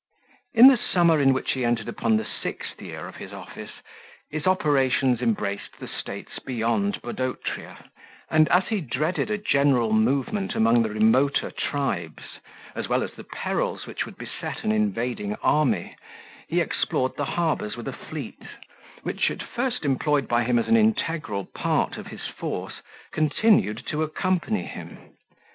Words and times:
25 0.55 0.59
In 0.59 0.67
the 0.71 0.83
summer 0.91 1.21
in 1.21 1.31
which 1.31 1.51
he 1.51 1.63
entered 1.63 1.93
on 1.99 2.17
the 2.17 2.25
sixth 2.25 2.81
year 2.81 3.07
of 3.07 3.17
his 3.17 3.31
office, 3.31 3.69
his 4.31 4.47
operations 4.47 5.21
embraced 5.21 5.77
the 5.79 5.87
states 5.87 6.39
beyond 6.39 6.99
Bodotria, 7.03 7.77
and, 8.27 8.49
as 8.49 8.67
he 8.69 8.81
dreaded 8.81 9.29
a 9.29 9.37
general 9.37 9.93
movement 9.93 10.55
among 10.55 10.81
the 10.81 10.89
remoter 10.89 11.51
tribes, 11.51 12.39
as 12.73 12.89
well 12.89 13.03
as 13.03 13.11
the 13.13 13.23
perils 13.25 13.85
which 13.85 14.07
would 14.07 14.17
beset 14.17 14.63
an 14.63 14.71
invading 14.71 15.35
army, 15.43 15.95
he 16.47 16.61
explored 16.61 17.15
the 17.15 17.25
harbours 17.25 17.77
with 17.77 17.87
a 17.87 17.93
fleet, 17.93 18.41
which, 19.03 19.29
at 19.29 19.43
first 19.43 19.85
employed 19.85 20.27
by 20.27 20.43
him 20.43 20.57
as 20.57 20.67
an 20.67 20.77
integral 20.77 21.45
part 21.45 21.97
of 21.97 22.07
his 22.07 22.25
force, 22.25 22.81
continued 23.11 23.85
to 23.85 24.01
accompany 24.01 24.63
him. 24.63 24.97